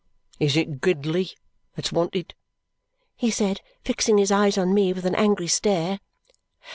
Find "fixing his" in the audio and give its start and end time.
3.83-4.31